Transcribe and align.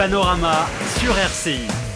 Panorama 0.00 0.66
sur 0.98 1.12
RCI. 1.14 1.89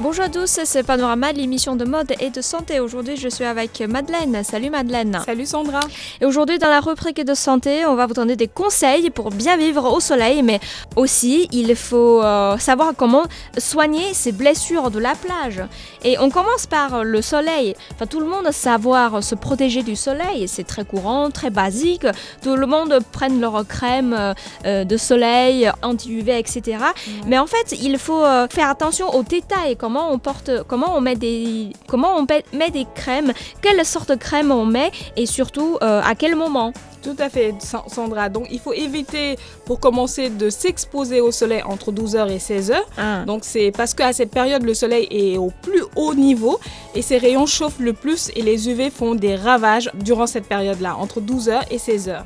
Bonjour 0.00 0.24
à 0.24 0.28
tous, 0.30 0.58
c'est 0.64 0.82
Panorama, 0.82 1.32
l'émission 1.32 1.76
de 1.76 1.84
mode 1.84 2.14
et 2.18 2.30
de 2.30 2.40
santé. 2.40 2.80
Aujourd'hui, 2.80 3.16
je 3.18 3.28
suis 3.28 3.44
avec 3.44 3.78
Madeleine. 3.86 4.42
Salut 4.42 4.70
Madeleine. 4.70 5.20
Salut 5.24 5.44
Sandra. 5.44 5.80
Et 6.20 6.24
aujourd'hui, 6.24 6.58
dans 6.58 6.70
la 6.70 6.80
rubrique 6.80 7.22
de 7.22 7.34
santé, 7.34 7.84
on 7.84 7.94
va 7.94 8.06
vous 8.06 8.14
donner 8.14 8.34
des 8.34 8.48
conseils 8.48 9.10
pour 9.10 9.30
bien 9.30 9.58
vivre 9.58 9.92
au 9.92 10.00
soleil, 10.00 10.42
mais 10.42 10.60
aussi, 10.96 11.46
il 11.52 11.76
faut 11.76 12.22
euh, 12.22 12.56
savoir 12.56 12.94
comment 12.96 13.24
soigner 13.58 14.14
ses 14.14 14.32
blessures 14.32 14.90
de 14.90 14.98
la 14.98 15.14
plage. 15.14 15.62
Et 16.04 16.18
on 16.18 16.30
commence 16.30 16.66
par 16.66 17.04
le 17.04 17.20
soleil. 17.20 17.76
Enfin, 17.94 18.06
tout 18.06 18.20
le 18.20 18.26
monde 18.26 18.50
savoir 18.50 19.22
se 19.22 19.34
protéger 19.34 19.82
du 19.82 19.94
soleil, 19.94 20.48
c'est 20.48 20.66
très 20.66 20.84
courant, 20.84 21.30
très 21.30 21.50
basique. 21.50 22.06
Tout 22.42 22.56
le 22.56 22.66
monde 22.66 22.98
prenne 23.12 23.40
leur 23.40 23.66
crème 23.68 24.34
euh, 24.64 24.84
de 24.84 24.96
soleil, 24.96 25.70
anti-UV, 25.82 26.38
etc. 26.38 26.78
Mais 27.26 27.38
en 27.38 27.46
fait, 27.46 27.76
il 27.80 27.98
faut 27.98 28.24
euh, 28.24 28.48
faire 28.48 28.70
attention 28.70 29.14
aux 29.14 29.22
détails 29.22 29.76
comment 29.82 30.12
on 30.12 30.18
porte, 30.20 30.62
comment 30.68 30.96
on 30.96 31.00
met 31.00 31.16
des, 31.16 31.72
comment 31.88 32.16
on 32.16 32.24
met 32.56 32.70
des 32.70 32.86
crèmes, 32.94 33.32
quelle 33.60 33.84
sorte 33.84 34.10
de 34.10 34.14
crème 34.14 34.52
on 34.52 34.64
met 34.64 34.92
et 35.16 35.26
surtout 35.26 35.76
euh, 35.82 36.00
à 36.04 36.14
quel 36.14 36.36
moment. 36.36 36.72
Tout 37.02 37.16
à 37.18 37.28
fait, 37.28 37.52
Sandra. 37.88 38.28
Donc, 38.28 38.46
il 38.52 38.60
faut 38.60 38.72
éviter, 38.72 39.36
pour 39.66 39.80
commencer, 39.80 40.30
de 40.30 40.50
s'exposer 40.50 41.20
au 41.20 41.32
soleil 41.32 41.64
entre 41.64 41.90
12h 41.90 42.30
et 42.30 42.38
16h. 42.38 42.76
Ah. 42.96 43.24
Donc, 43.26 43.40
c'est 43.42 43.72
parce 43.76 43.92
qu'à 43.92 44.12
cette 44.12 44.30
période, 44.30 44.62
le 44.62 44.72
soleil 44.72 45.08
est 45.10 45.36
au 45.36 45.50
plus 45.62 45.82
haut 45.96 46.14
niveau 46.14 46.60
et 46.94 47.02
ses 47.02 47.18
rayons 47.18 47.46
chauffent 47.46 47.80
le 47.80 47.92
plus 47.92 48.30
et 48.36 48.42
les 48.42 48.68
UV 48.70 48.90
font 48.90 49.16
des 49.16 49.34
ravages 49.34 49.90
durant 49.94 50.28
cette 50.28 50.46
période-là, 50.46 50.94
entre 50.96 51.20
12h 51.20 51.62
et 51.72 51.78
16h. 51.78 52.22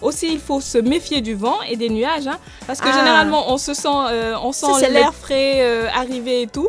Aussi, 0.00 0.32
il 0.32 0.40
faut 0.40 0.62
se 0.62 0.78
méfier 0.78 1.20
du 1.20 1.34
vent 1.34 1.60
et 1.68 1.76
des 1.76 1.90
nuages, 1.90 2.26
hein, 2.26 2.38
parce 2.66 2.80
que 2.80 2.88
ah. 2.88 2.98
généralement, 2.98 3.52
on 3.52 3.58
se 3.58 3.74
sent, 3.74 3.88
euh, 3.88 4.34
on 4.42 4.52
sent 4.52 4.88
l'air 4.90 5.12
frais 5.12 5.56
euh, 5.60 5.86
arriver 5.94 6.42
et 6.42 6.46
tout. 6.46 6.68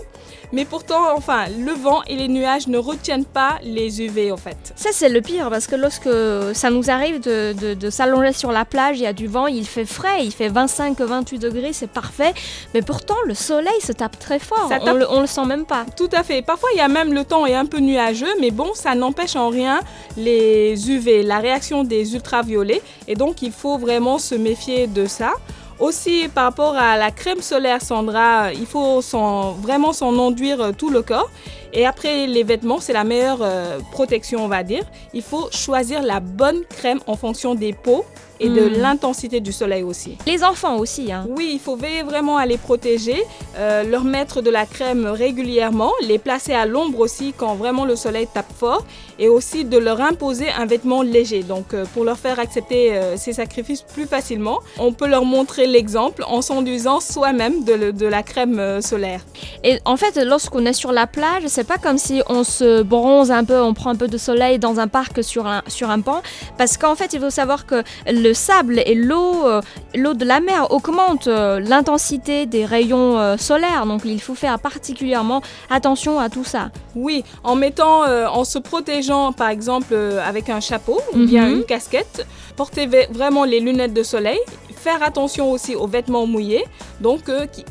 Mais 0.52 0.66
pourtant, 0.66 1.16
enfin, 1.16 1.46
le 1.60 1.72
vent 1.72 2.04
et 2.08 2.16
les 2.16 2.28
nuages 2.28 2.68
ne 2.68 2.78
retiennent 2.78 3.26
pas 3.26 3.58
les 3.64 4.02
UV 4.02 4.32
en 4.32 4.38
fait. 4.38 4.74
Ça, 4.76 4.90
c'est 4.92 5.10
le 5.10 5.22
pire 5.22 5.50
parce 5.50 5.68
que 5.68 5.76
lorsque 5.76 6.10
ça 6.54 6.70
nous 6.70 6.90
arrive 6.90 7.22
de, 7.22 7.90
s'allonger 7.90 8.34
sur 8.34 8.52
la 8.52 8.66
plage, 8.66 8.98
il 9.00 9.04
y 9.04 9.08
a 9.08 9.14
du 9.14 9.28
vent, 9.28 9.48
il 9.48 9.66
fait 9.66 9.86
frais, 9.86 10.24
il 10.24 10.32
fait 10.32 10.50
25-28 10.50 11.40
degrés, 11.40 11.74
c'est 11.74 11.90
parfait. 11.90 12.34
Mais 12.74 12.82
pourtant, 12.82 13.16
le 13.26 13.34
soleil 13.34 13.80
se 13.82 13.92
tape 13.92 14.18
très 14.20 14.40
fort. 14.40 14.70
On, 14.82 14.94
le, 14.94 15.22
le 15.22 15.28
sent 15.28 15.46
même 15.46 15.66
pas. 15.66 15.86
Tout 15.96 16.10
à 16.12 16.24
fait. 16.24 16.42
Parfois, 16.42 16.70
il 16.74 16.78
y 16.78 16.82
a 16.82 16.88
même 16.88 17.14
le 17.14 17.24
temps 17.24 17.46
est 17.46 17.56
un 17.56 17.66
peu 17.66 17.80
nuageux, 17.80 18.34
mais 18.40 18.52
bon, 18.52 18.74
ça 18.74 18.96
n'empêche 18.96 19.36
en 19.36 19.50
rien 19.50 19.80
les 20.18 20.90
UV, 20.90 21.24
la 21.24 21.40
réaction 21.40 21.84
des 21.84 22.16
ultraviolets. 22.16 22.82
Et 23.08 23.16
donc, 23.16 23.42
il 23.42 23.52
faut 23.52 23.78
vraiment 23.78 24.18
se 24.18 24.36
méfier 24.36 24.88
de 24.88 25.06
ça. 25.06 25.34
Aussi, 25.80 26.30
par 26.30 26.46
rapport 26.46 26.76
à 26.78 26.98
la 26.98 27.12
crème 27.12 27.42
solaire, 27.42 27.82
Sandra, 27.82 28.54
il 28.54 28.66
faut 28.66 29.02
vraiment 29.62 29.92
s'en 29.92 30.18
enduire 30.18 30.72
tout 30.78 30.90
le 30.90 31.02
corps. 31.02 31.30
Et 31.74 31.86
après, 31.86 32.28
les 32.28 32.44
vêtements, 32.44 32.80
c'est 32.80 32.94
la 32.94 33.04
meilleure 33.04 33.40
euh, 33.42 33.80
protection, 33.92 34.46
on 34.46 34.48
va 34.48 34.64
dire. 34.64 34.86
Il 35.14 35.22
faut 35.22 35.50
choisir 35.52 36.02
la 36.02 36.22
bonne 36.22 36.64
crème 36.70 37.00
en 37.06 37.18
fonction 37.18 37.54
des 37.54 37.74
peaux 37.74 38.06
et 38.40 38.50
de 38.50 38.70
hmm. 38.70 38.82
l'intensité 38.82 39.40
du 39.40 39.52
soleil 39.52 39.84
aussi. 39.84 40.18
Les 40.26 40.44
enfants 40.44 40.78
aussi. 40.78 41.12
Hein. 41.12 41.26
Oui, 41.30 41.52
il 41.54 41.60
faut 41.60 41.76
veiller 41.76 42.04
vraiment 42.04 42.38
à 42.38 42.46
les 42.46 42.58
protéger, 42.58 43.22
euh, 43.58 43.84
leur 43.84 44.04
mettre 44.04 44.42
de 44.42 44.50
la 44.50 44.66
crème 44.66 45.06
régulièrement, 45.06 45.92
les 46.02 46.18
placer 46.20 46.54
à 46.54 46.66
l'ombre 46.66 47.00
aussi 47.00 47.34
quand 47.36 47.56
vraiment 47.56 47.86
le 47.86 47.96
soleil 47.96 48.28
tape 48.34 48.52
fort 48.58 48.86
et 49.20 49.30
aussi 49.30 49.66
de 49.66 49.78
leur 49.78 50.02
imposer 50.02 50.50
un 50.50 50.66
vêtement 50.66 51.02
léger. 51.02 51.44
Donc 51.44 51.74
euh, 51.74 51.86
pour 51.94 52.04
leur 52.04 52.18
faire 52.18 52.40
accepter 52.40 52.94
euh, 52.94 53.18
ces 53.18 53.34
sacrifices 53.34 53.82
plus 53.82 54.06
facilement, 54.06 54.60
on 54.78 54.94
peut 54.94 55.08
leur 55.08 55.26
montrer 55.26 55.68
l'exemple 55.68 56.24
en 56.28 56.42
s'enduisant 56.42 57.00
soi-même 57.00 57.64
de, 57.64 57.92
de, 57.92 58.06
la 58.06 58.24
crème 58.24 58.82
solaire. 58.82 59.22
Et 59.64 59.80
en 59.86 59.98
fait, 59.98 60.16
lorsqu'on 60.18 60.66
est 60.66 60.74
sur 60.74 60.92
la 60.92 61.08
plage, 61.08 61.44
c'est 61.48 61.64
pas 61.64 61.78
comme 61.78 61.98
si 61.98 62.22
on 62.28 62.44
se 62.44 62.84
bronze 62.84 63.32
un 63.32 63.44
peu, 63.44 63.60
on 63.60 63.74
prend 63.74 63.90
un 63.90 63.96
peu 63.96 64.08
de 64.08 64.18
soleil 64.18 64.60
dans 64.60 64.80
un 64.80 64.88
parc 64.88 65.24
sur 65.24 65.48
un, 65.48 65.64
sur 65.68 65.90
un 65.90 66.00
parce 66.58 66.78
qu'en 66.78 66.96
fait, 66.96 67.14
il 67.14 67.20
faut 67.20 67.30
savoir 67.30 67.66
que 67.66 67.84
le 68.08 68.25
sable 68.34 68.82
et 68.86 68.96
l'eau, 68.96 69.48
euh, 69.48 69.62
l'eau 69.96 70.14
de 70.14 70.26
la 70.26 70.40
mer 70.40 70.72
augmentent 70.72 71.28
euh, 71.28 71.60
l'intensité 71.60 72.46
des 72.46 72.66
rayons 72.66 73.20
euh, 73.20 73.38
solaires. 73.38 73.86
Donc 73.86 74.02
il 74.06 74.22
faut 74.22 74.36
faire 74.36 74.60
particulièrement 74.60 75.42
attention 75.70 76.20
à 76.20 76.30
tout 76.30 76.44
ça. 76.44 76.72
Oui, 76.96 77.24
en 77.44 77.56
mettant, 77.56 78.04
en 78.04 78.44
se 78.46 78.58
protégeant 78.58 79.34
par 79.34 79.50
exemple 79.50 79.94
avec 80.26 80.50
un 80.50 80.62
chapeau 80.62 81.00
ou 81.14 81.26
bien 81.26 81.48
mhm. 81.48 81.56
une 81.56 81.64
casquette, 81.64 82.26
porter 82.56 82.88
vraiment 83.12 83.44
les 83.44 83.60
lunettes 83.60 83.94
de 83.94 84.04
soleil, 84.04 84.40
faire 84.76 85.04
attention 85.04 85.52
aussi 85.52 85.76
aux 85.76 85.88
vêtements 85.88 86.26
mouillés, 86.26 86.64
donc 87.02 87.24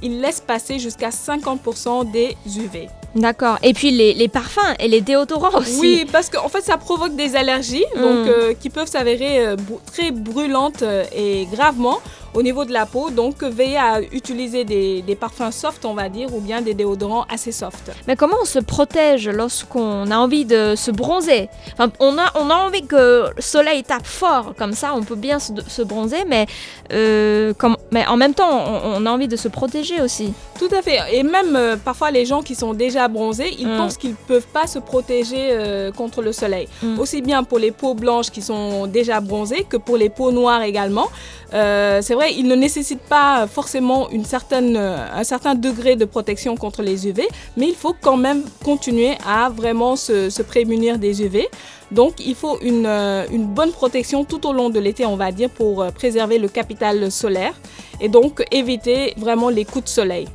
il 0.03 0.21
laisse 0.21 0.41
passer 0.41 0.79
jusqu'à 0.79 1.09
50% 1.09 2.11
des 2.11 2.37
UV. 2.47 2.89
D'accord. 3.15 3.59
Et 3.63 3.73
puis 3.75 3.91
les, 3.91 4.29
parfums 4.29 4.75
et 4.79 4.89
les 4.89 5.01
déodorants 5.01 5.59
aussi. 5.59 5.81
Oui, 5.81 6.07
parce 6.11 6.29
qu'en 6.31 6.49
fait, 6.49 6.63
ça 6.63 6.77
provoque 6.77 7.15
des 7.15 7.37
allergies, 7.37 7.85
donc, 7.97 8.27
mm. 8.27 8.29
euh, 8.29 8.55
qui 8.55 8.71
peuvent 8.71 8.89
s'avérer 8.89 9.47
euh, 9.47 9.57
très 9.93 10.11
brûlantes 10.11 10.83
euh, 10.83 11.05
et 11.15 11.47
gravement 11.53 12.01
au 12.35 12.43
niveau 12.43 12.65
de 12.65 12.73
la 12.73 12.87
peau. 12.87 13.11
Donc, 13.11 13.43
veillez 13.43 13.79
à 13.79 14.01
utiliser 14.01 14.65
des, 14.65 15.17
parfums 15.19 15.53
soft, 15.53 15.85
on 15.85 15.95
va 15.95 16.09
dire, 16.09 16.35
ou 16.35 16.41
bien 16.41 16.61
des 16.61 16.75
déodorants 16.75 17.25
assez 17.29 17.53
soft. 17.53 17.93
Mais 18.07 18.17
comment 18.17 18.37
on 18.43 18.45
se 18.45 18.59
protège 18.59 19.29
lorsqu'on 19.29 20.11
a 20.11 20.17
envie 20.17 20.45
de 20.45 20.75
se 20.77 20.91
bronzer? 20.91 21.49
Enfin, 21.75 21.91
on, 22.01 22.19
a, 22.19 22.33
on 22.35 22.51
a 22.51 22.55
envie 22.55 22.85
que 22.85 23.31
le 23.35 23.43
soleil 23.43 23.85
tape 23.85 24.07
fort, 24.07 24.55
comme 24.59 24.73
ça, 24.73 24.93
on 24.95 25.03
peut 25.03 25.15
bien 25.15 25.39
se, 25.39 25.83
bronzer, 25.83 26.25
mais, 26.27 26.47
euh, 26.93 27.53
comme, 27.55 27.77
mais 27.91 28.07
en 28.07 28.17
même 28.17 28.35
temps, 28.35 28.65
on, 28.85 29.07
a 29.07 29.11
envie 29.11 29.29
de 29.29 29.37
se 29.37 29.49
protéger 29.49 30.01
aussi. 30.01 30.33
Tout 30.59 30.69
à 30.77 30.83
fait. 30.83 30.99
Et 31.13 31.23
même 31.23 31.57
euh, 31.57 31.77
parfois, 31.77 32.11
les 32.11 32.27
gens 32.27 32.43
qui 32.43 32.55
sont 32.55 32.75
déjà 32.75 33.09
bronzés, 33.09 33.55
ils 33.59 33.69
mm. 33.69 33.77
pensent 33.77 33.97
qu'ils 33.97 34.11
ne 34.11 34.27
peuvent 34.27 34.47
pas 34.47 34.67
se 34.67 34.79
protéger 34.79 35.49
euh, 35.51 35.93
contre 35.93 36.23
le 36.23 36.33
soleil. 36.33 36.69
Mm. 36.83 36.99
Aussi 36.99 37.23
bien 37.23 37.45
pour 37.45 37.59
les 37.59 37.71
peaux 37.71 37.95
blanches 37.95 38.31
qui 38.31 38.43
sont 38.43 38.87
déjà 38.87 39.21
bronzées 39.21 39.65
que 39.69 39.77
pour 39.77 39.97
les 39.97 40.09
peaux 40.09 40.33
noires 40.33 40.63
également. 40.63 41.09
c'est 41.53 42.15
vrai, 42.15 42.24
ils 42.29 42.47
ne 42.47 42.55
nécessitent 42.55 43.09
pas 43.09 43.47
forcément 43.47 44.11
une 44.11 44.25
certaine, 44.25 44.77
un 44.77 45.25
certain 45.25 45.55
degré 45.55 45.97
de 45.97 46.05
protection 46.05 46.57
contre 46.57 46.83
les 46.83 47.07
UV, 47.09 47.27
mais 47.57 47.69
il 47.69 47.75
faut 47.75 47.95
quand 48.01 48.17
même 48.17 48.45
continuer 48.65 49.13
à 49.27 49.49
vraiment 49.49 49.97
se, 49.97 50.31
se 50.31 50.43
prémunir 50.43 50.99
des 50.99 51.23
UV. 51.23 51.49
Donc, 51.91 52.15
il 52.25 52.35
faut 52.35 52.59
une, 52.61 52.87
une, 52.87 53.47
bonne 53.47 53.71
protection 53.71 54.25
tout 54.25 54.47
au 54.47 54.53
long 54.53 54.71
de 54.71 54.81
l'été, 54.81 55.07
on 55.07 55.17
va 55.17 55.31
dire, 55.33 55.51
pour 55.51 55.87
préserver 55.93 56.39
le 56.39 56.49
capital 56.49 57.11
solaire 57.13 57.55
et 58.01 58.09
donc 58.09 58.45
éviter 58.51 59.15
vraiment 59.17 59.49
les 59.49 59.65
coups 59.65 59.85
de 59.85 59.89
soleil. 59.89 60.27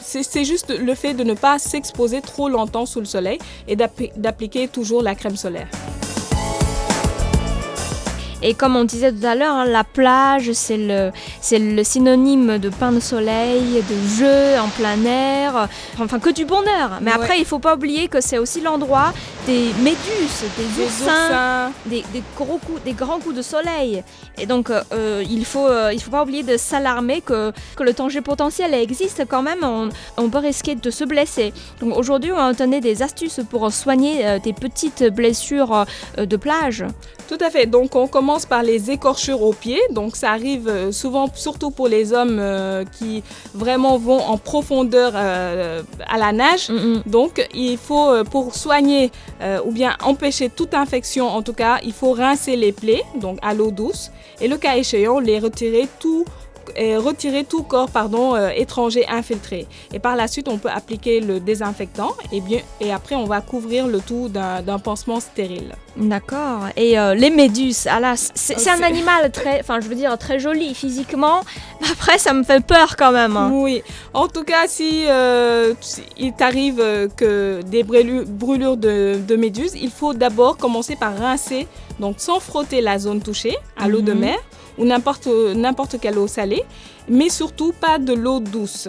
C'est 0.00 0.44
juste 0.44 0.70
le 0.76 0.94
fait 0.94 1.14
de 1.14 1.24
ne 1.24 1.34
pas 1.34 1.58
s'exposer 1.58 2.20
trop 2.22 2.48
longtemps 2.48 2.86
sous 2.86 3.00
le 3.00 3.06
soleil 3.06 3.38
et 3.68 3.76
d'appliquer 3.76 4.68
toujours 4.68 5.02
la 5.02 5.14
crème 5.14 5.36
solaire. 5.36 5.68
Et 8.42 8.54
comme 8.54 8.76
on 8.76 8.84
disait 8.84 9.12
tout 9.12 9.26
à 9.26 9.34
l'heure, 9.34 9.54
hein, 9.54 9.64
la 9.66 9.84
plage, 9.84 10.52
c'est 10.52 10.78
le, 10.78 11.10
c'est 11.40 11.58
le 11.58 11.84
synonyme 11.84 12.58
de 12.58 12.70
pain 12.70 12.92
de 12.92 13.00
soleil, 13.00 13.82
de 13.82 14.08
jeu 14.18 14.58
en 14.58 14.68
plein 14.68 15.04
air, 15.04 15.68
enfin 15.98 16.18
que 16.18 16.30
du 16.30 16.44
bonheur. 16.44 16.98
Mais 17.02 17.12
après, 17.12 17.38
il 17.38 17.44
faut 17.44 17.58
pas 17.58 17.74
oublier 17.74 18.08
que 18.08 18.20
c'est 18.20 18.38
aussi 18.38 18.60
l'endroit 18.60 19.12
des 19.46 19.72
méduses, 19.82 20.44
des, 20.56 20.82
oursins, 20.82 21.70
Des, 21.86 22.04
gros 22.36 22.58
coups, 22.58 22.82
des 22.84 22.92
grands 22.92 23.18
coups 23.18 23.34
de 23.34 23.42
soleil. 23.42 24.02
Et 24.38 24.46
donc, 24.46 24.70
euh, 24.70 25.22
il 25.28 25.44
faut, 25.44 25.66
euh, 25.66 25.92
il 25.92 26.00
faut 26.00 26.10
pas 26.10 26.22
oublier 26.22 26.42
de 26.42 26.56
s'alarmer 26.56 27.20
que, 27.20 27.52
que 27.76 27.82
le 27.82 27.92
danger 27.92 28.20
potentiel 28.20 28.74
existe 28.74 29.24
quand 29.28 29.42
même. 29.42 29.62
On, 29.62 29.88
on 30.16 30.30
peut 30.30 30.38
risquer 30.38 30.74
de 30.74 30.90
se 30.90 31.04
blesser. 31.04 31.52
Donc 31.80 31.96
aujourd'hui, 31.96 32.32
on 32.32 32.36
va 32.36 32.52
donner 32.52 32.80
des 32.80 33.02
astuces 33.02 33.40
pour 33.50 33.70
soigner 33.72 34.26
euh, 34.26 34.38
des 34.38 34.52
petites 34.52 35.04
blessures 35.04 35.84
de 36.16 36.36
plage. 36.36 36.84
Tout 37.28 37.38
à 37.40 37.50
fait. 37.50 37.66
Donc 37.66 37.96
on 37.96 38.06
commence 38.06 38.29
par 38.38 38.62
les 38.62 38.90
écorchures 38.90 39.42
aux 39.42 39.52
pieds. 39.52 39.80
Donc 39.90 40.16
ça 40.16 40.30
arrive 40.30 40.68
euh, 40.68 40.92
souvent, 40.92 41.28
surtout 41.34 41.70
pour 41.70 41.88
les 41.88 42.12
hommes 42.12 42.38
euh, 42.38 42.84
qui 42.98 43.22
vraiment 43.54 43.98
vont 43.98 44.20
en 44.20 44.38
profondeur 44.38 45.12
euh, 45.14 45.82
à 46.06 46.18
la 46.18 46.32
nage. 46.32 46.70
Donc 47.06 47.46
il 47.54 47.76
faut, 47.76 48.12
pour 48.30 48.54
soigner 48.54 49.10
ou 49.64 49.72
bien 49.72 49.96
empêcher 50.02 50.48
toute 50.50 50.74
infection, 50.74 51.26
en 51.28 51.42
tout 51.42 51.52
cas, 51.52 51.78
il 51.82 51.92
faut 51.92 52.12
rincer 52.12 52.56
les 52.56 52.72
plaies, 52.72 53.02
donc 53.20 53.38
à 53.42 53.54
l'eau 53.54 53.70
douce, 53.70 54.10
et 54.40 54.48
le 54.48 54.56
cas 54.56 54.76
échéant, 54.76 55.18
les 55.18 55.38
retirer 55.38 55.88
tout 55.98 56.24
et 56.76 56.96
retirer 56.96 57.44
tout 57.44 57.62
corps 57.62 57.90
pardon, 57.90 58.34
euh, 58.34 58.50
étranger 58.50 59.06
infiltré. 59.08 59.66
Et 59.92 59.98
par 59.98 60.16
la 60.16 60.28
suite, 60.28 60.48
on 60.48 60.58
peut 60.58 60.70
appliquer 60.70 61.20
le 61.20 61.40
désinfectant 61.40 62.14
et, 62.32 62.40
bien, 62.40 62.60
et 62.80 62.92
après, 62.92 63.14
on 63.14 63.24
va 63.24 63.40
couvrir 63.40 63.86
le 63.86 64.00
tout 64.00 64.28
d'un 64.28 64.78
pansement 64.78 65.20
stérile. 65.20 65.74
D'accord. 65.96 66.68
Et 66.76 66.98
euh, 66.98 67.14
les 67.14 67.30
méduses, 67.30 67.88
c'est 68.34 68.68
un 68.68 68.82
animal 68.82 69.30
très, 69.32 69.60
enfin, 69.60 69.80
je 69.80 69.88
veux 69.88 69.94
dire, 69.94 70.16
très 70.18 70.38
joli 70.38 70.74
physiquement. 70.74 71.40
Après, 71.92 72.18
ça 72.18 72.32
me 72.32 72.42
fait 72.42 72.64
peur 72.64 72.96
quand 72.96 73.12
même. 73.12 73.36
Hein. 73.36 73.50
Oui. 73.52 73.82
En 74.12 74.28
tout 74.28 74.44
cas, 74.44 74.66
si 74.66 75.04
euh, 75.06 75.74
il 76.18 76.32
t'arrive 76.32 77.08
que 77.16 77.62
des 77.62 77.82
brûlures 77.82 78.76
de, 78.76 79.18
de 79.26 79.36
méduses, 79.36 79.74
il 79.74 79.90
faut 79.90 80.12
d'abord 80.12 80.56
commencer 80.56 80.96
par 80.96 81.16
rincer, 81.16 81.66
donc 81.98 82.16
sans 82.18 82.40
frotter 82.40 82.80
la 82.80 82.98
zone 82.98 83.22
touchée 83.22 83.56
à 83.78 83.88
l'eau 83.88 84.02
de 84.02 84.12
mhm. 84.12 84.20
mer 84.20 84.38
ou 84.78 84.84
n'importe 84.84 85.26
n'importe 85.26 86.00
quelle 86.00 86.18
eau 86.18 86.26
salée, 86.26 86.62
mais 87.08 87.28
surtout 87.28 87.72
pas 87.72 87.98
de 87.98 88.12
l'eau 88.12 88.40
douce. 88.40 88.88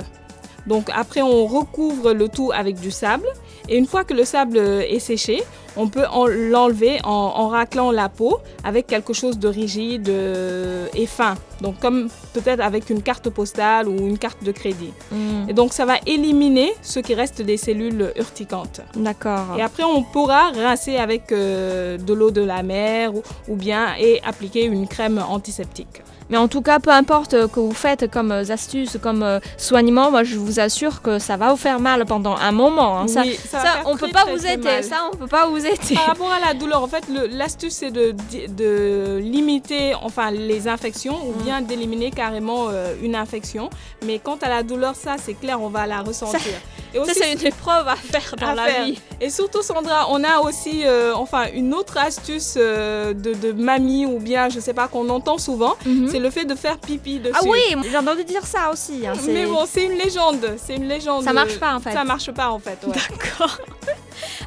Donc 0.68 0.90
après, 0.94 1.22
on 1.22 1.46
recouvre 1.48 2.14
le 2.14 2.30
tout 2.30 2.52
avec 2.54 2.80
du 2.80 2.92
sable. 2.92 3.28
Et 3.68 3.78
une 3.78 3.88
fois 3.88 4.04
que 4.04 4.14
le 4.14 4.26
sable 4.26 4.58
est 4.58 5.00
séché, 5.00 5.44
on 5.76 5.88
peut 5.88 6.06
l'enlever 6.50 7.00
en, 7.04 7.48
raclant 7.48 7.92
la 7.92 8.10
peau 8.10 8.40
avec 8.64 8.88
quelque 8.88 9.14
chose 9.14 9.40
de 9.40 9.48
rigide 9.48 10.10
euh, 10.10 10.88
et 10.94 11.06
fin. 11.06 11.36
Donc 11.62 11.80
comme 11.80 12.10
peut-être 12.34 12.62
avec 12.62 12.90
une 12.90 13.02
carte 13.02 13.30
postale 13.30 13.88
ou 13.88 14.08
une 14.08 14.18
carte 14.18 14.44
de 14.44 14.52
crédit. 14.52 14.94
Hmm. 15.12 15.50
Et 15.50 15.54
donc 15.54 15.74
ça 15.74 15.86
va 15.86 15.96
éliminer 16.06 16.74
ce 16.82 17.00
qui 17.00 17.14
reste 17.14 17.42
des 17.42 17.58
cellules 17.58 18.12
urticantes. 18.18 18.82
D'accord. 18.96 19.56
Et 19.58 19.62
après 19.62 19.84
on 19.84 20.04
pourra 20.04 20.50
rincer 20.52 20.98
avec 20.98 21.32
euh, 21.32 21.98
de 21.98 22.14
l'eau 22.14 22.32
de 22.32 22.42
la 22.42 22.64
mer 22.64 23.12
ou 23.48 23.56
bien 23.56 23.96
et 24.00 24.22
appliquer 24.24 24.66
une 24.66 24.88
crème 24.88 25.24
antiseptique. 25.30 26.02
Mais 26.30 26.38
en 26.38 26.48
tout 26.48 26.62
cas, 26.62 26.80
peu 26.80 26.92
importe 26.92 27.34
euh, 27.34 27.48
que 27.50 27.60
vous 27.60 27.74
faites 27.74 28.10
comme 28.10 28.32
astuce, 28.32 28.98
comme 29.04 29.42
soignement, 29.58 30.12
moi 30.12 30.24
je 30.24 30.38
vous 30.38 30.62
assure 30.62 31.02
que 31.02 31.20
ça 31.20 31.36
va 31.36 31.52
vous 31.52 31.58
faire 31.58 31.82
mal 31.82 32.06
pendant 32.06 32.38
un 32.38 32.54
moment. 32.54 33.00
Hein. 33.02 33.08
Ça, 33.08 33.24
ça, 33.46 33.82
on 33.86 33.98
peut 33.98 34.08
pas 34.08 34.26
vous 34.26 34.48
aider. 34.48 34.82
Ça, 34.82 35.10
on 35.12 35.18
peut 35.18 35.28
pas 35.28 35.48
vous 35.48 35.61
Par 35.96 36.06
rapport 36.06 36.32
à 36.32 36.40
la 36.40 36.54
douleur, 36.54 36.82
en 36.84 36.88
fait, 36.88 37.06
l'astuce 37.10 37.74
c'est 37.74 37.92
de, 37.92 38.14
de, 38.50 39.20
limiter, 39.22 39.94
enfin, 39.96 40.32
les 40.32 40.68
infections 40.68 41.18
ou 41.28 41.34
mm. 41.34 41.44
bien 41.44 41.62
d'éliminer 41.62 42.12
carrément 42.12 42.70
une 43.02 43.16
infection. 43.16 43.70
Mais 44.06 44.20
quant 44.20 44.38
à 44.42 44.50
la 44.50 44.64
douleur, 44.64 44.96
ça, 44.96 45.16
c'est 45.18 45.34
clair, 45.34 45.62
on 45.62 45.70
va 45.70 45.88
la 45.88 46.02
ressentir. 46.02 46.40
Ça, 46.94 47.14
c'est 47.14 47.34
une 47.34 47.46
épreuve 47.46 47.88
à 47.88 47.96
faire 47.96 48.36
dans 48.38 48.54
la 48.54 48.84
vie. 48.84 49.00
Et 49.20 49.30
surtout, 49.30 49.62
Sandra, 49.62 50.08
on 50.10 50.24
a 50.24 50.40
aussi, 50.40 50.84
enfin, 51.16 51.46
une 51.54 51.74
autre 51.74 51.98
astuce 51.98 52.56
de, 52.56 53.14
de, 53.14 53.52
mamie 53.52 54.06
ou 54.06 54.20
bien, 54.20 54.50
je 54.50 54.60
sais 54.60 54.74
pas, 54.74 54.88
qu'on 54.88 55.10
entend 55.10 55.38
souvent. 55.38 55.76
Mm-hmm. 55.86 56.12
C'est 56.12 56.20
le 56.20 56.30
fait 56.30 56.46
de 56.46 56.56
faire 56.56 56.78
pipi 56.78 57.20
dessus. 57.20 57.36
Ah 57.36 57.46
oui, 57.46 57.60
j'ai 57.90 57.98
entendu 57.98 58.24
dire 58.24 58.46
ça 58.46 58.72
aussi. 58.72 59.06
Hein, 59.06 59.14
Mais 59.28 59.46
bon, 59.46 59.66
c'est 59.68 59.86
une 59.86 59.98
légende. 59.98 60.56
C'est 60.58 60.76
une 60.76 60.88
légende. 60.88 61.24
Ça 61.24 61.34
marche 61.34 61.60
pas 61.60 61.76
en 61.76 61.80
fait. 61.80 61.92
Ça 61.92 62.04
marche 62.04 62.32
pas 62.32 62.50
en 62.50 62.60
fait. 62.60 62.78
D'accord. 62.86 63.58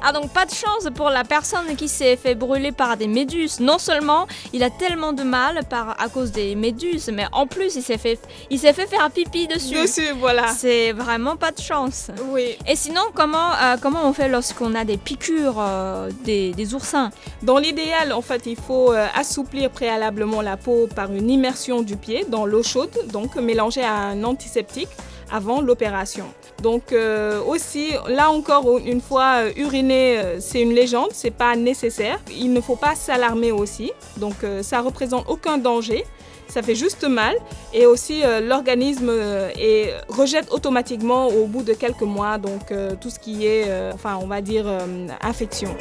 Ah 0.07 0.13
donc 0.13 0.31
pas 0.33 0.45
de 0.45 0.51
chance 0.51 0.87
pour 0.95 1.09
la 1.09 1.25
personne 1.25 1.77
qui 1.77 1.89
s'est 1.89 2.17
fait 2.17 2.35
brûler 2.35 2.73
par 2.73 2.99
des 2.99 3.07
méduses. 3.07 3.59
Non 3.61 3.79
seulement 3.79 4.27
il 4.53 4.63
a 4.63 4.69
tellement 4.69 5.15
de 5.15 5.23
mal 5.23 5.61
par 5.71 5.97
à 5.99 6.11
cause 6.11 6.31
des 6.31 6.55
méduses, 6.55 7.11
mais 7.11 7.25
en 7.33 7.47
plus 7.47 7.77
il 7.77 7.83
s'est 7.83 7.97
fait 7.97 8.19
il 8.51 8.59
s'est 8.59 8.75
fait 8.75 8.87
faire 8.87 9.11
pipi 9.11 9.47
dessus. 9.47 9.81
Dessus, 9.81 10.13
voilà. 10.19 10.49
C'est 10.49 10.93
vraiment 10.93 11.37
pas 11.37 11.53
de 11.53 11.61
chance. 11.61 12.11
Oui. 12.29 12.57
Et 12.69 12.77
sinon 12.77 13.01
comment 13.15 13.53
euh, 13.63 13.77
comment 13.81 14.07
on 14.07 14.13
fait 14.13 14.29
lorsqu'on 14.29 14.75
a 14.75 14.85
des 14.85 14.99
piqûres 14.99 15.57
euh, 15.59 16.11
des, 16.25 16.53
des, 16.53 16.75
oursins? 16.75 17.11
Dans 17.43 17.57
l'idéal, 17.57 18.13
en 18.13 18.21
fait, 18.21 18.43
il 18.45 18.57
faut 18.57 18.93
euh, 18.93 19.07
assouplir 19.15 19.71
préalablement 19.71 20.43
la 20.43 20.59
peau 20.59 20.87
par 20.95 21.13
une 21.13 21.31
immersion 21.31 21.81
du 21.83 21.97
pied 21.97 22.27
dans 22.29 22.45
l'eau 22.45 22.63
chaude, 22.63 22.95
donc 23.11 23.37
mélangée 23.37 23.85
à 23.85 23.95
un 23.95 24.23
antiseptique 24.25 24.91
avant 25.33 25.63
l'opération. 25.63 26.27
Donc 26.63 26.93
euh, 26.93 27.43
aussi, 27.43 27.93
là 28.09 28.31
encore, 28.31 28.79
une 28.79 29.01
fois 29.01 29.45
euh, 29.45 29.53
uriné, 29.57 30.19
euh, 30.19 30.41
c'est 30.41 30.61
une 30.61 30.73
légende, 30.73 31.11
c'est 31.13 31.31
pas 31.31 31.57
nécessaire. 31.57 32.19
Il 32.31 32.53
ne 32.53 32.61
faut 32.61 32.77
pas 32.77 32.95
s'alarmer 32.95 33.53
aussi. 33.53 33.93
Donc 34.17 34.35
ça 34.63 34.81
représente 34.81 35.29
aucun 35.29 35.59
danger. 35.59 36.05
Ça 36.49 36.63
fait 36.63 36.75
juste 36.75 37.05
mal 37.05 37.35
et 37.73 37.87
aussi 37.87 38.23
l'organisme 38.43 39.11
rejette 40.09 40.53
automatiquement 40.53 41.29
au 41.29 41.47
bout 41.47 41.63
de 41.63 41.73
quelques 41.73 42.03
mois 42.03 42.39
donc 42.39 42.73
tout 43.01 43.11
ce 43.11 43.19
qui 43.19 43.47
est, 43.47 43.65
enfin 43.93 44.19
on 44.23 44.27
va 44.27 44.41
dire 44.41 44.67
infection. 45.23 45.75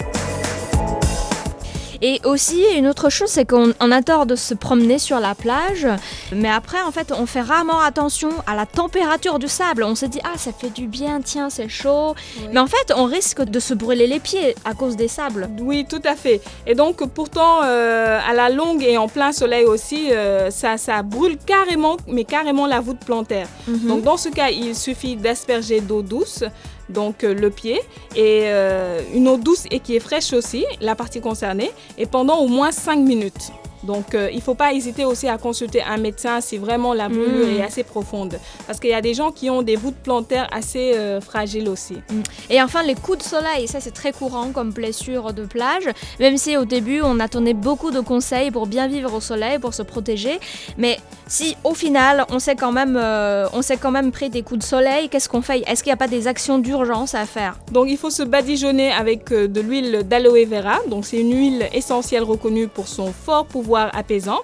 Et 2.01 2.19
aussi, 2.25 2.63
une 2.75 2.87
autre 2.87 3.09
chose, 3.09 3.29
c'est 3.29 3.45
qu'on 3.45 3.73
adore 3.91 4.25
de 4.25 4.35
se 4.35 4.53
promener 4.53 4.99
sur 4.99 5.19
la 5.19 5.35
plage, 5.35 5.87
mais 6.31 6.49
après, 6.49 6.81
en 6.81 6.91
fait, 6.91 7.13
on 7.17 7.25
fait 7.25 7.41
rarement 7.41 7.79
attention 7.79 8.29
à 8.47 8.55
la 8.55 8.65
température 8.65 9.39
du 9.39 9.47
sable. 9.47 9.83
On 9.83 9.95
se 9.95 10.05
dit, 10.05 10.19
ah, 10.23 10.37
ça 10.37 10.51
fait 10.51 10.69
du 10.69 10.87
bien, 10.87 11.21
tiens, 11.21 11.49
c'est 11.49 11.69
chaud. 11.69 12.15
Mais 12.51 12.59
en 12.59 12.67
fait, 12.67 12.93
on 12.95 13.05
risque 13.05 13.43
de 13.43 13.59
se 13.59 13.73
brûler 13.73 14.07
les 14.07 14.19
pieds 14.19 14.55
à 14.65 14.73
cause 14.73 14.95
des 14.95 15.07
sables. 15.07 15.49
Oui, 15.59 15.85
tout 15.87 16.01
à 16.03 16.15
fait. 16.15 16.41
Et 16.67 16.75
donc, 16.75 17.05
pourtant, 17.13 17.61
euh, 17.63 18.19
à 18.27 18.33
la 18.33 18.49
longue 18.49 18.83
et 18.83 18.97
en 18.97 19.07
plein 19.07 19.31
soleil 19.31 19.65
aussi, 19.65 20.11
euh, 20.11 20.49
ça, 20.51 20.77
ça 20.77 21.03
brûle 21.03 21.37
carrément, 21.37 21.97
mais 22.07 22.23
carrément 22.23 22.67
la 22.67 22.79
voûte 22.79 22.99
plantaire. 23.05 23.47
Mhm. 23.67 23.87
Donc, 23.87 24.03
dans 24.03 24.17
ce 24.17 24.29
cas, 24.29 24.49
il 24.49 24.75
suffit 24.75 25.15
d'asperger 25.15 25.81
d'eau 25.81 26.01
douce 26.01 26.43
donc 26.89 27.23
euh, 27.23 27.33
le 27.33 27.49
pied, 27.49 27.81
et 28.15 28.43
euh, 28.45 29.01
une 29.13 29.27
eau 29.27 29.37
douce 29.37 29.65
et 29.71 29.79
qui 29.79 29.95
est 29.95 29.99
fraîche 29.99 30.33
aussi, 30.33 30.65
la 30.81 30.95
partie 30.95 31.21
concernée, 31.21 31.71
et 31.97 32.05
pendant 32.05 32.39
au 32.39 32.47
moins 32.47 32.71
5 32.71 32.97
minutes. 32.97 33.51
Donc, 33.83 34.15
euh, 34.15 34.29
il 34.31 34.37
ne 34.37 34.41
faut 34.41 34.55
pas 34.55 34.73
hésiter 34.73 35.05
aussi 35.05 35.27
à 35.27 35.37
consulter 35.37 35.81
un 35.83 35.97
médecin 35.97 36.41
si 36.41 36.57
vraiment 36.57 36.93
la 36.93 37.09
brûlure 37.09 37.47
mm. 37.47 37.57
est 37.57 37.63
assez 37.63 37.83
profonde. 37.83 38.39
Parce 38.65 38.79
qu'il 38.79 38.89
y 38.89 38.95
a 38.95 39.01
des 39.01 39.13
gens 39.13 39.31
qui 39.31 39.49
ont 39.49 39.61
des 39.61 39.75
voûtes 39.75 39.97
plantaires 40.03 40.47
assez 40.51 40.93
euh, 40.95 41.19
fragiles 41.21 41.69
aussi. 41.69 41.95
Mm. 41.95 42.21
Et 42.49 42.61
enfin, 42.61 42.83
les 42.83 42.95
coups 42.95 43.19
de 43.19 43.23
soleil, 43.23 43.67
ça 43.67 43.79
c'est 43.79 43.91
très 43.91 44.11
courant 44.11 44.51
comme 44.51 44.71
blessure 44.71 45.33
de 45.33 45.45
plage. 45.45 45.83
Même 46.19 46.37
si 46.37 46.57
au 46.57 46.65
début, 46.65 47.01
on 47.03 47.19
attendait 47.19 47.53
beaucoup 47.53 47.91
de 47.91 47.99
conseils 47.99 48.51
pour 48.51 48.67
bien 48.67 48.87
vivre 48.87 49.13
au 49.13 49.21
soleil, 49.21 49.59
pour 49.59 49.73
se 49.73 49.83
protéger. 49.83 50.39
Mais 50.77 50.97
si 51.27 51.55
au 51.63 51.73
final, 51.73 52.25
on 52.29 52.39
s'est 52.39 52.55
quand 52.55 52.71
même, 52.71 52.97
euh, 52.97 53.47
on 53.53 53.61
s'est 53.61 53.77
quand 53.77 53.91
même 53.91 54.11
pris 54.11 54.29
des 54.29 54.43
coups 54.43 54.59
de 54.61 54.65
soleil, 54.65 55.09
qu'est-ce 55.09 55.27
qu'on 55.27 55.41
fait? 55.41 55.63
Est-ce 55.67 55.83
qu'il 55.83 55.89
n'y 55.89 55.95
a 55.95 55.97
pas 55.97 56.07
des 56.07 56.27
actions 56.27 56.57
d'urgence 56.57 57.15
à 57.15 57.25
faire? 57.25 57.59
Donc, 57.71 57.87
il 57.89 57.97
faut 57.97 58.09
se 58.09 58.23
badigeonner 58.23 58.91
avec 58.91 59.29
de 59.29 59.61
l'huile 59.61 60.03
d'aloe 60.05 60.45
vera. 60.45 60.79
Donc, 60.89 61.05
c'est 61.05 61.19
une 61.19 61.35
huile 61.35 61.67
essentielle 61.73 62.23
reconnue 62.23 62.67
pour 62.67 62.87
son 62.87 63.11
fort 63.11 63.45
pouvoir 63.45 63.72
apaisant. 63.75 64.39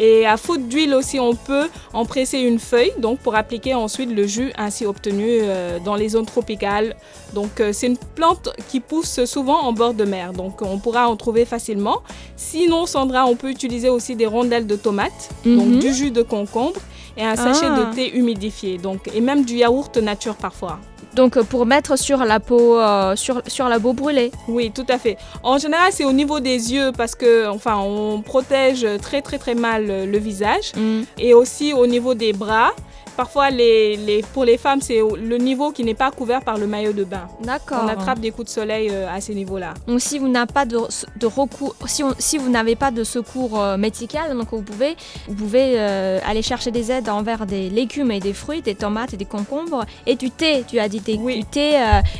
Et 0.00 0.26
à 0.26 0.36
faute 0.36 0.68
d'huile 0.68 0.94
aussi, 0.94 1.18
on 1.18 1.34
peut 1.34 1.68
en 1.92 2.06
presser 2.06 2.38
une 2.38 2.60
feuille 2.60 2.92
donc 2.98 3.18
pour 3.18 3.34
appliquer 3.34 3.74
ensuite 3.74 4.10
le 4.10 4.26
jus 4.28 4.52
ainsi 4.56 4.86
obtenu 4.86 5.24
euh, 5.26 5.80
dans 5.84 5.96
les 5.96 6.10
zones 6.10 6.24
tropicales. 6.24 6.94
Donc 7.34 7.60
euh, 7.60 7.72
c'est 7.72 7.88
une 7.88 7.98
plante 8.14 8.50
qui 8.68 8.78
pousse 8.78 9.24
souvent 9.24 9.60
en 9.60 9.72
bord 9.72 9.94
de 9.94 10.04
mer, 10.04 10.32
donc 10.32 10.62
on 10.62 10.78
pourra 10.78 11.08
en 11.08 11.16
trouver 11.16 11.44
facilement. 11.44 12.02
Sinon, 12.36 12.86
Sandra, 12.86 13.26
on 13.26 13.34
peut 13.34 13.50
utiliser 13.50 13.88
aussi 13.88 14.14
des 14.14 14.26
rondelles 14.26 14.68
de 14.68 14.76
tomates, 14.76 15.30
donc 15.44 15.66
mhm. 15.66 15.78
du 15.80 15.92
jus 15.92 16.10
de 16.12 16.22
concombre 16.22 16.80
et 17.16 17.24
un 17.24 17.34
sachet 17.34 17.68
de 17.68 17.86
ah. 17.88 17.90
thé 17.92 18.16
humidifié, 18.16 18.78
donc 18.78 19.10
et 19.12 19.20
même 19.20 19.44
du 19.44 19.56
yaourt 19.56 19.96
nature 19.96 20.36
parfois. 20.36 20.78
Donc 21.14 21.36
euh, 21.36 21.42
pour 21.42 21.66
mettre 21.66 21.98
sur 21.98 22.18
la 22.24 22.40
peau, 22.40 22.78
euh, 22.78 23.16
sur, 23.16 23.42
sur 23.46 23.68
la 23.68 23.80
peau 23.80 23.92
brûlée. 23.92 24.30
Oui, 24.46 24.70
tout 24.70 24.86
à 24.88 24.98
fait. 24.98 25.16
En 25.42 25.58
général, 25.58 25.90
c'est 25.92 26.04
au 26.04 26.12
niveau 26.12 26.40
des 26.40 26.72
yeux 26.72 26.92
parce 26.96 27.14
que, 27.14 27.48
enfin, 27.48 27.76
on 27.78 28.22
protège 28.22 28.86
très 29.00 29.22
très 29.22 29.38
très 29.38 29.54
mal 29.54 29.86
le 29.86 30.18
visage 30.18 30.72
mm. 30.76 31.02
et 31.18 31.34
aussi 31.34 31.72
au 31.72 31.86
niveau 31.86 32.14
des 32.14 32.32
bras 32.32 32.72
Parfois, 33.18 33.50
les, 33.50 34.22
pour 34.32 34.44
les 34.44 34.56
femmes, 34.58 34.80
c'est 34.80 35.00
le 35.00 35.38
niveau 35.38 35.72
qui 35.72 35.82
n'est 35.82 35.94
pas 36.04 36.12
couvert 36.12 36.40
par 36.40 36.56
le 36.56 36.68
maillot 36.68 36.92
de 36.92 37.02
bain. 37.02 37.26
D'accord. 37.42 37.80
On 37.82 37.88
attrape 37.88 38.20
des 38.20 38.30
coups 38.30 38.46
de 38.46 38.52
soleil 38.52 38.90
euh, 38.92 39.12
à 39.12 39.20
ces 39.20 39.34
niveaux-là. 39.34 39.74
Donc, 39.88 40.00
si 40.00 40.20
vous 40.20 40.28
n'avez 40.28 40.52
pas 40.52 40.64
de, 40.64 40.78
de 41.16 41.26
recours, 41.26 41.74
si, 41.86 42.04
si 42.20 42.38
vous 42.38 42.48
n'avez 42.48 42.76
pas 42.76 42.92
de 42.92 43.02
secours 43.02 43.60
euh, 43.60 43.76
médical, 43.76 44.36
donc 44.38 44.46
vous 44.52 44.62
pouvez, 44.62 44.96
vous 45.26 45.34
pouvez 45.34 45.80
euh, 45.80 46.20
aller 46.24 46.42
chercher 46.42 46.70
des 46.70 46.92
aides 46.92 47.08
envers 47.08 47.44
des 47.44 47.68
légumes 47.68 48.12
et 48.12 48.20
des 48.20 48.32
fruits, 48.32 48.62
des 48.62 48.76
tomates 48.76 49.14
et 49.14 49.16
des 49.16 49.24
concombres, 49.24 49.84
et 50.06 50.14
du 50.14 50.30
thé. 50.30 50.64
Tu 50.68 50.78
as 50.78 50.88
dit 50.88 51.00
du 51.00 51.44
thé 51.44 51.74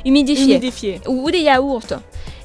humidifié. 0.04 0.56
Humidifié. 0.56 1.00
Ou 1.06 1.30
des 1.30 1.42
yaourts. 1.42 1.94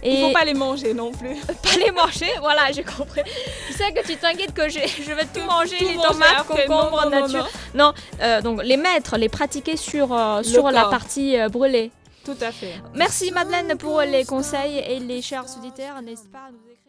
Il 0.05 0.21
ne 0.21 0.27
faut 0.27 0.33
pas 0.33 0.45
les 0.45 0.53
manger 0.53 0.93
non 0.93 1.11
plus. 1.11 1.35
Pas 1.63 1.77
les 1.77 1.91
manger, 1.91 2.31
voilà, 2.41 2.71
j'ai 2.71 2.83
compris. 2.83 3.21
Tu 3.67 3.73
sais 3.73 3.91
que 3.93 4.05
tu 4.05 4.15
t'inquiètes 4.17 4.53
que 4.53 4.67
je, 4.69 4.79
vais 4.79 5.25
tout, 5.33 5.45
manger, 5.45 5.79
les 5.79 5.95
tomates, 5.95 6.45
concombres, 6.47 7.09
nature. 7.09 7.47
Non, 7.73 7.93
euh, 8.21 8.41
donc 8.41 8.63
les 8.63 8.77
mettre, 8.77 9.17
les 9.17 9.29
pratiquer 9.29 9.77
sur, 9.77 10.13
euh, 10.13 10.43
sur 10.43 10.69
la 10.71 10.85
partie 10.85 11.37
euh, 11.37 11.49
brûlée. 11.49 11.91
Tout 12.25 12.37
à 12.41 12.51
fait. 12.51 12.75
Merci 12.93 13.31
Madeleine 13.31 13.77
pour 13.77 14.01
les 14.01 14.23
conseils 14.25 14.79
et 14.79 14.99
les 14.99 15.21
chers 15.21 15.45
auditeurs. 15.57 16.01
N'hésitez 16.01 16.29
pas? 16.29 16.39
À 16.47 16.51
nous 16.51 16.57
écrire. 16.71 16.82